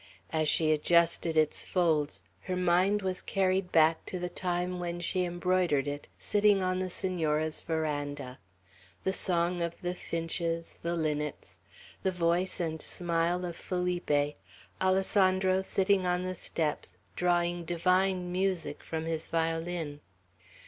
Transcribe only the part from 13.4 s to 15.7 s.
of Felipe; Alessandro